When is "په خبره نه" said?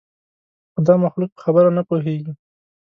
1.33-1.81